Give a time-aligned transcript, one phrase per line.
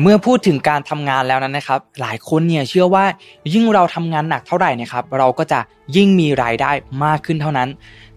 [0.00, 3.04] เมื่อพูดถึงการทำงานแล้วนั้นนะครับ หลายคนเนี่ยเชื่อว่า
[3.54, 5.60] ยิ่งเราทำงานหนักเท่าไหร่นะครับเราก็จะ
[5.96, 6.70] ยิ่งมีรายได้
[7.04, 7.68] มากขึ้นเท่านั้น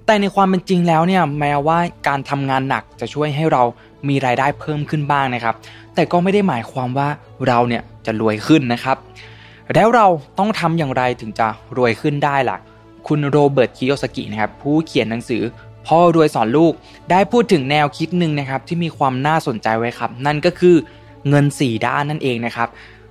[0.06, 1.78] แต่ในความเป็นจริงแล้วเนี่ยแม้ว่า
[2.08, 3.64] การทำงานหนักจะช่วยให้เรา
[4.10, 5.56] มีรายได้เพิ่มขึ้นบ้างนะครับ
[5.96, 7.08] แต่ก็ไม่ได้หมายความว่า
[7.48, 8.98] เราเนี่ยจะรวยขึ้นนะครับ
[9.74, 10.08] แล้วเรา
[10.40, 11.48] ต้องทำอย่างไรถึงจะ
[11.78, 12.58] รวยขึ้นได้ล่ะ
[13.08, 15.42] คุณโรเบิร์ตคิโยสกินะครับผู้เขียนหนังสือ
[15.88, 16.74] พ่อรวยสอนลูก
[17.12, 20.76] ได้พูดถึงแนวคิดหนึ่งนะครับที่มีความน่าสนใจไว้ครับ นั่นก็คือ
[21.30, 22.70] เงิน 4 ด้านนั่นเองนะครับ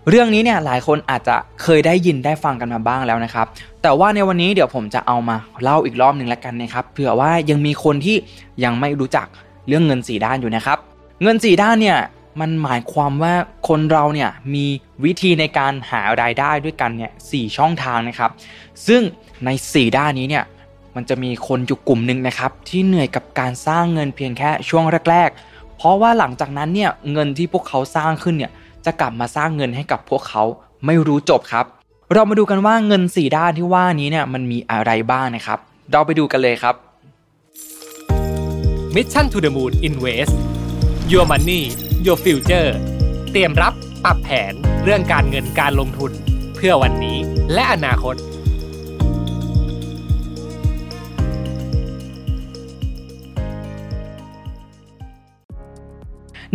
[0.09, 3.47] เรื่องนี้เนี่ยหลายคนอาจจะเคยได้ยินได้ฟังกันมาบ้างแล้วนะครับ
[3.83, 8.17] แต่ว่าในวันนี้เดี๋ยวผมจะเอามาเล่าอีกรอบหนึ่งแล้วกันนะครับเผื่อว่ายังมีคนที่
[8.65, 9.27] ยังไม่รู้จัก
[9.69, 10.79] เรื่องเงิน 4 ด้านอยู่นะครับ
[11.23, 11.98] เงิน 4 ด้านเนี่ย
[12.41, 13.34] มันหมายความว่า
[13.69, 14.67] คนเราเนี่ยมี
[15.05, 18.31] วิธีในการหารายได้ด้วยกันเนี่ยสช่องทางนะครับ
[18.87, 19.03] ซึ่ง
[19.45, 20.45] ใน 4 ด้านนี้เนี่ย
[20.97, 28.53] มันจะมีคนอยู่กลุ่มหนึ่งนะครับ ที่เหนื่อยกับการสร้างเงินเพียงแค่ช่วงแรก ๆ เพราะว่าหลังจากนั้นเนี่ยเงินที่พวกเขาสร้างขึ้นเนี่ย
[28.84, 30.42] จะกลับมาสร้างเงินให้กับพวกเขา
[30.87, 31.67] ไม่รู้จบครับ
[32.12, 35.59] เรามาดูกันว่าเงิน 4 ด้านที่ว่านี้เนี่ยมันมีอะไรบ้างนะครับ
[35.92, 36.75] เราไปดูกันเลยครับ
[38.95, 40.34] Mission to the Moon Invest
[41.12, 41.62] Your Money
[42.06, 42.70] Your Future
[43.33, 43.72] เตรียมรับ
[44.05, 44.53] ปรับแผน
[44.84, 46.11] เรื่องการเงินการลงทุน
[46.55, 47.17] เพื่อวันนี้
[47.53, 48.15] และอนาคต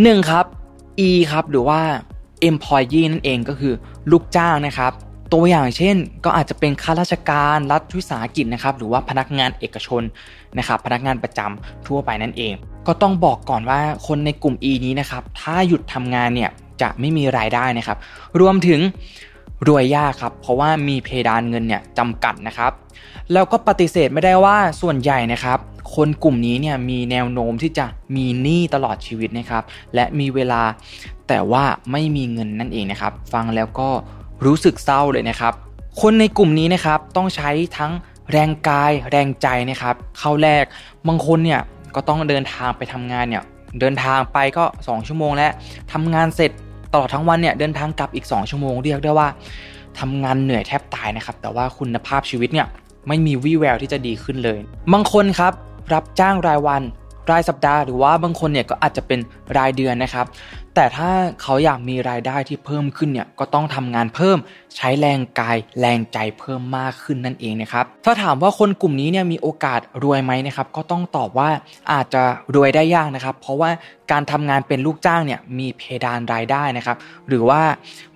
[0.03, 0.45] หนึ่งครับ
[1.07, 1.79] E ครับหรือว่า
[2.49, 3.73] employee นั่นเองก็คือ
[4.11, 4.91] ลูกจ้างนะครับ
[5.33, 10.01] ตัวอย่างเช่น ก็อาจจะเป็นข้าราชการรัฐวิสาหกิจนะครับ หรือว่าพนักงานเอกชน
[10.57, 12.53] นะครับ พนักงานประจำทั่วไปนั่นเอง
[12.87, 17.97] ก็ต้องบอกก่อนว่าคนในกลุ่ม E นี้นะครับ ถ้าหยุดทำงานเนี่ยจะไม่มีรายได้นะครับ
[18.39, 18.79] รวมถึง
[19.67, 22.71] รวยยากครับ เพราะว่ามีเพดานเงินเนี่ยจำกัดนะครับ
[23.33, 25.59] แล้วก็ปฏิเสธไม่ได้ว่าส่วนใหญ่นะครับ
[25.95, 27.85] คนกลุ่มนี้เนี่ยมีแนวโน้มที่จะ
[28.15, 29.63] มีหนี้ตลอดชีวิตนะครับ
[29.95, 30.61] และมีเวลา
[31.27, 33.89] แต่ว่าไม่มีเงินนั่นเองนะครับ ฟังแล้วก็
[34.45, 35.53] รู้สึกเศร้าเลยนะครับ
[36.01, 37.91] คนในกลุ่มนี้นะครับต้องใช้ทั้ง
[38.31, 40.63] แรงกายแรงใจนะครับ เข้าแรก
[41.07, 41.61] บางคนเนี่ย
[41.95, 43.43] ก็ต้องเดินทางไปทำงานเนี่ย
[43.79, 45.51] เดินทางไปก็ 2 ชั่วโมงแล้ว
[45.93, 46.51] ทำงานเสร็จ
[46.93, 49.27] ตลอดทั้งวันเนี่ยเดินทางกลับอีก 2 ชั่วโมงเรียกได้ว่า
[49.99, 52.67] ทำงานเหนื่อยแทบตายนะครับ แต่ว่าคุณภาพชีวิตเนี่ย
[53.07, 54.59] ไม่มีวี่แววที่จะดีขึ้นเลย
[54.93, 55.53] บางคนครับ
[55.93, 56.81] รับจ้างรายวัน
[57.31, 59.19] รายสัปดาห์หรือว่าบางคนเนี่ยก็อาจจะเป็น
[59.57, 60.25] รายเดือนนะครับ
[60.81, 64.37] แต่ถ้าเขาอยากมีรายได้ที่เพิ่มขึ้นเนี่ยก็ต้องทำงานเพิ่ม
[64.77, 71.49] ใช้แรงกายแรงใจเพิ่มมากขึ้นนั่นเองนะครับถ้าถามว่าคนกลุ่มนี้เนี่ยมีโอกาสรวยไหมนะครับก็ต้องตอบว่า
[71.91, 72.23] อาจจะ
[72.55, 73.69] รวยได้ยากนะครับ เพราะว่า
[74.11, 76.97] การทำงานเป็นลูกจ้างเนี่ยมีเพดานรายได้นะครับ
[77.27, 77.61] หรือว่า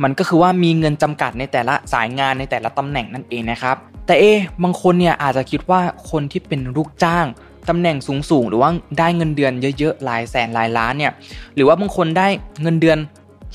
[0.04, 3.76] มันก็คือว่ามีเงินจำกัดในแต่ละสายงานในแต่ละตำแหน่งนั่นเองนะครับ
[4.06, 4.32] แต่เอ๊
[4.64, 5.82] บางคนเนี่ยอาจจะคิดว่า
[6.12, 7.26] คนที่เป็นลูกจ้าง
[7.70, 8.70] ตำแหน่งสูงๆ หรือว่า
[9.00, 11.12] ได้เงินเดือนเยอะๆหลายแสนหลายล้านเนี่ย
[11.56, 12.28] หรือว่าบางคนได้
[12.62, 12.98] เงินเดือน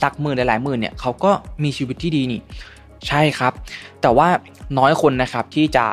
[0.01, 1.31] หลักหมื่นหลายๆหมื่นเนี่ยเขาก็
[1.63, 2.41] มีชีวิตที่ดีนี่
[3.07, 3.53] ใช่ครับ
[4.03, 4.29] แต่ว่า
[4.79, 5.87] น้อยคนนะครับที่จะ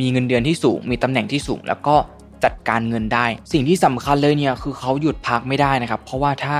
[0.00, 1.96] มีเงินเดือนที่สูง มีตำแหน่งที่สูง แล้วก็
[2.44, 6.54] จัดการเงินได้ สิ่งที่สำคัญเลยเนี่ยคือเขาหยุดพักไม่ได้นะครับ เพราะว่าถ้า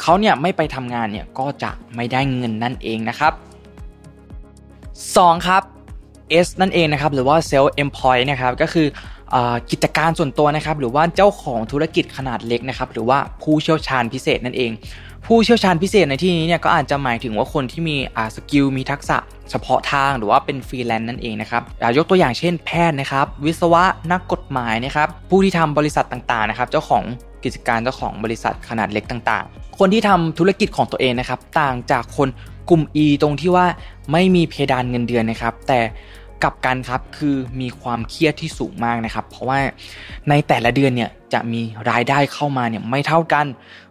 [0.00, 3.32] เขาเนี่ยไม่ไปทำงานเนี่ยก็จะไม่ได้เงินนั่นเองนะครับ
[4.84, 5.62] 2ครับ
[6.46, 8.86] S นั่นเองนะครับหรือว่า self employ นะครับก็คือ
[9.70, 14.72] กิจการส่วนตัวนะครับ หรือว่าเจ้าของธุรกิจขนาดเล็กนะครับ หรือว่าผู้เชี่ยวชาญพิเศษนั่นเอง
[15.26, 17.96] ผู้เชี่ยวชาญพิเศษในที่นี้เนี่ยก็อาจจะหมายถึงว่าคนที่มี
[18.34, 19.16] skill มีทักษะ
[19.50, 21.62] เฉพาะทางหรือว่าเป็นฟรีแลนซ์นั่นเองนะครับ
[21.96, 27.04] ยกตัวอย่างเช่นแพทย์นะครับ วิศวะนักกฎหมายนะครับ ผู้ที่ทำบริษัทต่างๆนะครับ เจ้าของ
[27.44, 32.28] กิจการเจ้าของบริษัทขนาดเล็กต่างๆ คนที่ทำธุรกิจของตัวเองนะครับ ต่างจากคน
[32.70, 33.66] กลุ่ม E ตรงที่ว่า
[34.12, 35.78] ไม่มีเพดานเงินเดือนนะครับ แต่
[36.44, 39.58] กลับกันครับคือมีความเครียดที่สูงมากนะครับ เพราะว่า
[40.28, 43.46] ในแต่ละเดือนเนี่ยจะมีรายได้เข้ามาเนี่ยไม่เท่ากัน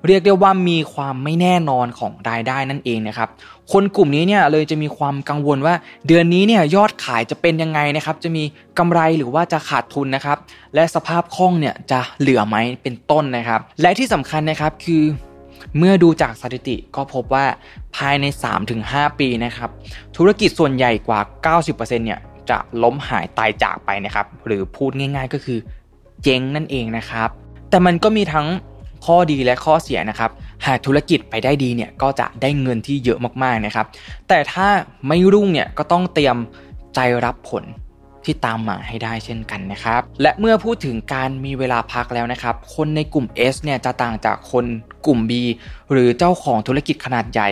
[0.07, 3.29] เรียกได้ว่ามีความไม่แน่นอนของรายได้นั่นเองนะครับ
[3.71, 5.75] คนกลุ่มนี้เนี่ยเลยจะมีความกังวลว่า
[6.07, 8.43] เดือนนี้เนี่ยยอดขายจะเป็นยังไงนะครับ จะมี
[8.77, 10.37] กำไรหรือว่าจะขาดทุนนะครับ
[10.75, 15.03] และสภาพคล่องเนี่ยจะเหลือไหมเป็นต้นนะครับ และที่สำคัญนะครับคือ
[15.77, 17.45] เมื่อดูจากสถิติก็พบว่า
[17.95, 18.25] ภายใน
[18.71, 19.69] 3-5 ปีนะครับ
[20.17, 21.19] ธุรกิจส่วนใหญ่กว่า
[21.65, 22.19] 90%เนี่ย
[22.49, 25.59] จะล้มหายตายจากไปนะครับ หรือพูดง่าย ๆ ก็คือ
[26.23, 27.29] เจ๊งนั่นเองนะครับ
[27.69, 28.47] แต่มันก็มีทั้ง
[29.05, 30.31] ข้อดีและข้อเสียนะครับ
[30.65, 33.85] หากธุรกิจไปได้ดีเนี่ยก็จะได้เงินที่เยอะมากๆนะครับ
[34.27, 34.67] แต่ถ้า
[35.07, 36.37] ไม่รุ่งเนี่ยก็ต้องเตรียม
[36.95, 37.63] ใจรับผล
[38.23, 44.65] ที่ตามมาให้ได้เช่นกันนะครับ และเมื่อพูดถึงการมีเวลาพักแล้วนะครับ คนในกลุ่ม S เนี่ยจะต่างจากคน
[45.05, 45.31] กลุ่ม B
[45.91, 47.49] หรือเจ้าของธุรกิจขนาดใหญ่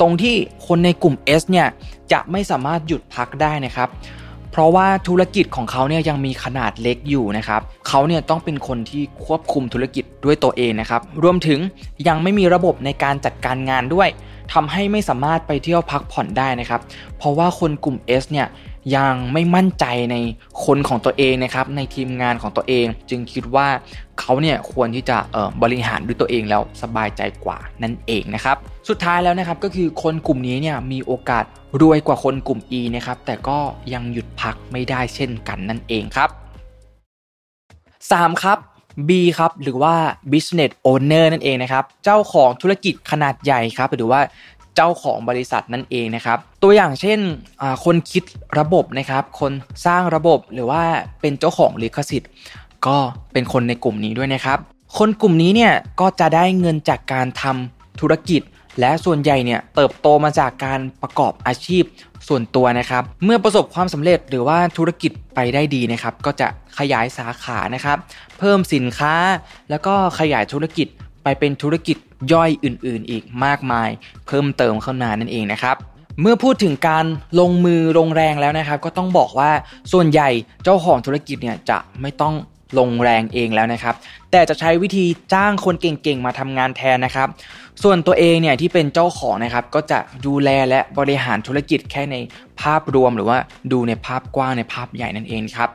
[0.00, 0.34] ตรงที่
[0.66, 1.66] คนในกลุ่ม S เนี่ย
[2.12, 3.88] จะไม่สามารถหยุดพักได้นะครับ
[4.56, 11.58] เพราะว่าธุรกิจของเขาเนี่ยยังมีขนาดเล็กอยู่นะครับเขาเนี่ยต้องเป็นคนที่ควบคุมธุรกิจด้วยตัวเองนะครับรวมถึง
[12.08, 14.08] ยังไม่มีระบบในการจัดการงานด้วย
[14.52, 16.80] ทำให้ไม่สามารถไปเที่ยวพักผ่อนได้นะครับ
[17.18, 18.46] เพราะว่าคนกลุ่ม S เนี่ย
[18.96, 20.16] ยังไม่มั่นใจใน
[20.64, 23.68] คนของตัวเองนะครับในทีมงานของตัวเอง จึงคิดว่า
[24.20, 25.16] เขาเนี่ยควรที่จะ
[25.62, 28.56] บริหารด้วยตัวเองแล้วสบายใจกว่านั่นเองนะครับ
[28.88, 31.44] สุดท้ายแล้วนะครับก็คือคนกลุ่มนี้เนี่ยมีโอกาส
[31.80, 33.58] รวยกว่าคนกลุ่ม E นะครับแต่ก็
[33.94, 36.30] ยังหยุดพักไม่ได้เช่นกันนั่นเองครับ
[38.00, 38.44] 3.
[38.44, 38.58] ครับ
[39.08, 39.94] B ครับหรือว่า
[40.32, 44.20] business owner นั่นเองนะครับ เจ้าของธุรกิจขนาดใหญ่ครับ หรือว่า
[44.76, 47.18] เจ้าของบริษัทนั่นเองนะครับ ตัวอย่างเช่น
[47.84, 48.22] คนคิด
[48.58, 49.52] ระบบนะครับ คน
[49.86, 50.82] สร้างระบบหรือว่า
[51.20, 52.30] เป็นเจ้าของลิขสิทธิ์
[52.86, 52.96] ก็
[53.32, 54.58] เป็นคนในกลุ่มนี้ด้วยนะครับ
[54.98, 58.42] คนกลุ่มนี้เนี่ยก็จะได้เงินจากการทำธุรกิจ
[58.80, 61.84] และส่วนใหญ่เนี่ยเติบโตมาจากการประกอบอาชีพ
[62.28, 67.98] ส่วนตัวนะครับ เมื่อประสบความสำเร็จหรือว่าธุรกิจไปได้ดีนะครับ ก็จะขยายสาขานะครับ
[68.38, 69.14] เพิ่มสินค้า
[69.70, 70.88] แล้วก็ขยายธุรกิจ
[71.22, 71.96] ไปเป็นธุรกิจ
[72.32, 73.88] ย่อยอื่นๆ อีกมากมาย
[74.26, 75.76] เพิ่มเติมเข้ามานั่นเองนะครับ
[76.20, 77.04] เมื่อพูดถึงการ
[77.40, 79.50] ลงมือลงแรงแล้วนะครับ ก็ต้องบอกว่า
[79.92, 80.28] ส่วนใหญ่
[80.64, 82.34] เจ้าของธุรกิจเนี่ยจะไม่ต้อง
[82.78, 83.94] ลงแรงเองแล้วนะครับ
[84.30, 87.28] แต่จะใช้วิธีจ้างคนเก่งๆมาทำงานแทนนะครับ
[87.82, 92.16] ส่วนตัวเองเนี่ยที่เป็นเจ้าของนะครับ ก็จะดูแลและบริหารธุรกิจแค่ใน
[92.60, 93.38] ภาพรวมหรือว่า
[93.72, 95.70] ดูในภาพกว้างในภาพใหญ่นั่นเองครับ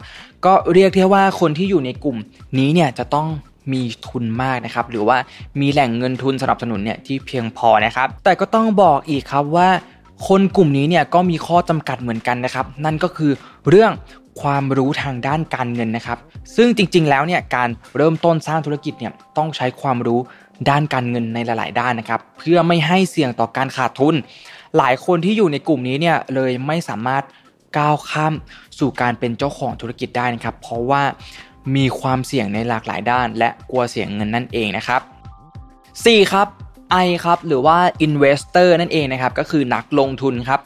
[0.46, 2.18] ก็เรียกได้ว่าคนที่อยู่ในกลุ่ม
[2.60, 3.28] นี้เนี่ยจะต้อง
[3.72, 5.18] มีทุนมากนะครับ หรือว่า
[5.60, 9.70] มีแหล่งเงินทุนสนับสนุนเนี่ยที่เพียงพอนะครับ แต่ก็ต้องบอกอีกครับว่า
[10.28, 13.32] คนกลุ่มนี้เนี่ยก็มีข้อจำกัดเหมือนกันนะครับ นั่นก็คือ
[13.70, 13.92] เรื่อง
[14.42, 16.18] ความรู้ทางด้านการเงินนะครับ
[16.56, 20.20] ซึ่งจริง ๆ แล้วเนี่ยการเริ่มต้นสร้างธุรกิจเนี่ยต้องใช้ความรู้
[20.70, 24.16] ด้านการเงินในหลาย ๆ ด้านนะครับ เพื่อไม่ให้เสี่ยงต่อการขาดทุน
[24.78, 27.24] หลายคนที่อยู่ในกลุ่มนี้เนี่ยเลยไม่สามารถ
[27.78, 28.34] ก้าวข้าม
[28.80, 31.04] สู่การเป็นเจ้าของธุรกิจได้นะครับ เพราะว่า
[31.76, 35.02] มีความเสี่ยงในหลากหลายด้าน และกลัวเสียงเงินนั่นเองนะครับ
[35.66, 36.34] 4.
[36.34, 36.48] ครับ
[37.06, 40.60] I ครับหรือว่า investor นั่นเองนะครับก็คือนักลงทุนครับ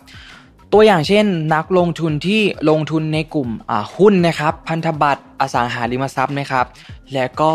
[0.74, 1.26] ตัวอย่างเช่น
[1.56, 3.50] นักลงทุนที่ลงทุนในกลุ่ม
[3.98, 6.66] หุ้นนะครับ พันธบัตรอสังหาริมทรัพย์นะครับ
[7.14, 7.52] และก็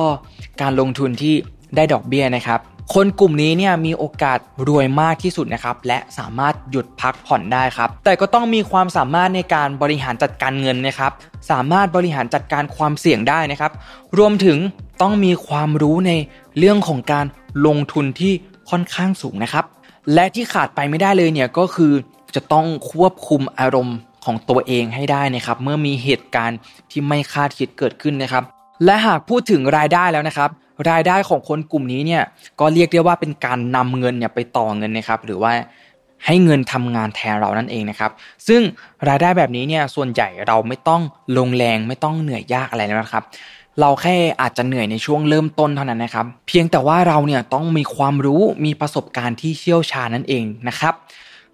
[0.61, 1.35] การลงทุนที่
[1.77, 2.61] ได้ดอกเบี้ยนะครับ
[2.95, 4.39] คนกลุ่มนี้เนี่ยมีโอกาส
[4.69, 11.13] รวยมากที่สุดนะครับและสามารถหยุดพักผ่อนได้ครับ แต่ก็ต้องมีความสามารถในการบริหารจัดการเงินนะครับ
[11.51, 13.73] สามารถบริหารจัดการความเสี่ยงได้นะครับ
[14.19, 14.59] รวมถึง
[15.03, 16.13] ต้องมีความรู้ใน
[16.59, 17.27] เรื่องของการ
[17.67, 18.33] ลงทุนที่
[18.71, 19.65] ค่อนข้างสูงนะครับ
[20.15, 21.93] และที่ขาดไปไม่ได้เลยเนี่ยก็คือ
[22.35, 26.59] จะต้องควบคุมอารมณ์ของตัวเองให้ได้นะครับ เมื่อมีเหตุการณ์
[26.91, 28.45] ที่ไม่คาดคิดเกิดขึ้นนะครับ
[28.85, 30.51] และหากพูดถึงรายได้แล้วนะครับ
[30.89, 32.23] รายได้ของคนกลุ่มนี้เนี่ย
[32.61, 35.53] ก็เรียกได้ว่าเป็นการนำเงินเนี่ยไปต่อเงินนะครับ หรือว่า
[36.27, 38.11] ให้เงินทำงานแทนเรานั่นเองนะครับ
[38.49, 38.61] ซึ่ง
[39.09, 41.03] รายได้แบบนี้เนี่ยส่วนใหญ่เราไม่ต้อง
[41.39, 43.25] ลงแรงไม่ต้องเหนื่อยยากอะไรแล้วนะครับ
[43.81, 50.95] เราแค่อาจจะเหนื่อยในช่วงเริ่มต้นเท่านั้นนะครับ เพียงแต่ว่าเราเนี่ยต้องมีความรู้มีประสบการณ์ที่เชี่ยวชาญนั่นเองนะครับ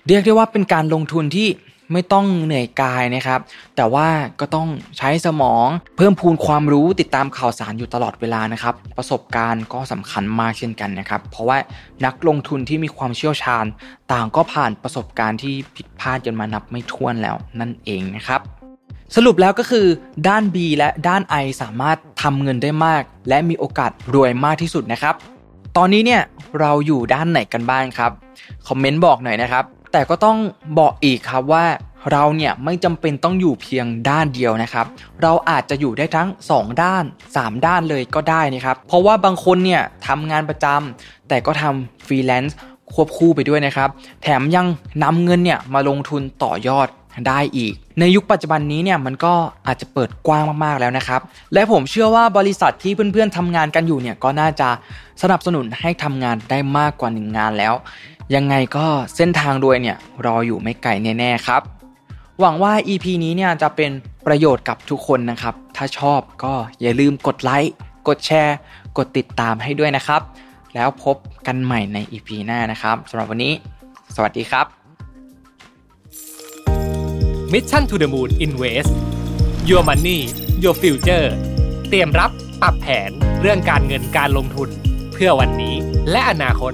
[0.06, 1.48] เรียกได้ว่าเป็นการลงทุนที่
[1.92, 3.40] ไม่ต้องเหนื่อยกายนะครับ
[3.76, 4.08] แต่ว่า
[4.40, 4.68] ก็ต้อง
[4.98, 11.58] ใช้สมองเพิ่มพูนความรู้ติดตามข่าวสารอยู่ตลอดเวลานะครับ ประสบการณ์ก็สำคัญมากเช่นกันนะครับ เพราะว่า
[12.04, 13.64] นักลงทุนที่มีความเชี่ยวชาญ
[14.12, 18.40] ต่างก็ผ่านประสบการณ์ที่ผิดพลาดจนมานับไม่ถ้วนแล้วนั่นเองนะครับ
[19.16, 19.86] สรุปแล้วก็คือ
[20.28, 25.14] ด้าน B และด้าน I สามารถทำเงินได้มาก และมีโอกาสรวยมากที่สุดนะครับ
[25.76, 26.22] ตอนนี้เนี่ย
[26.60, 28.12] เราอยู่ด้านไหนกันบ้างครับ
[28.68, 30.38] คอมเมนต์บอกหน่อยนะครับ แต่ก็ต้อง
[30.78, 31.64] บอกอีกครับว่า
[32.12, 34.86] เราเนี่ยไม่จำเป็นต้องอยู่เพียงด้านเดียวนะครับ
[35.22, 42.56] เราอาจจะอยู่ได้ทั้ง 2 ด้าน 3 ด้านเลยก็ได้นะครับ เพราะว่าบางคนเนี่ยทำงานประจำแต่ก็ทำฟรีแลนซ์
[42.94, 43.88] ควบคู่ไปด้วยนะครับ
[44.22, 44.66] แถมยัง
[45.02, 46.88] นำเงินเนี่ยมาลงทุนต่อยอด
[47.28, 49.34] ได้อีก ในยุคปัจจุบันนี้เนี่ยมันก็
[49.66, 51.20] อาจจะเปิดกว้างมากๆแล้วนะครับ
[51.54, 54.68] และผมเชื่อว่าบริษัทที่เพื่อนๆทำงานกันอยู่เนี่ยก็น่าจะ
[55.22, 57.74] สนับสนุนให้ทำงานได้มากกว่าหนึ่งงานแล้ว
[58.34, 61.62] ยังไงก็เส้นทางรวยเนี่ยรออยู่ไม่ไกลแน่ๆครับ
[62.40, 63.90] หวังว่า EP นี้เนี่ยจะเป็น
[64.26, 67.74] ประโยชน์กับทุกคนนะครับ ถ้าชอบก็อย่าลืมกดไลค์
[68.08, 68.56] กดแชร์
[68.98, 70.22] กดติดตามให้ด้วยนะครับ
[70.74, 71.16] แล้วพบ
[71.46, 73.52] กันใหม่ใน EP หน้านะครับสำหรับวันนี้
[74.14, 74.66] สวัสดีครับ
[77.52, 78.92] Mission to the Moon Invest
[79.68, 80.18] Your Money
[80.62, 81.26] Your Future
[81.88, 82.30] เตรียมรับ
[82.62, 84.68] ปรับแผนเรื่องการเงินการลงทุน
[85.12, 85.74] เพื่อวันนี้
[86.10, 86.72] และอนาคต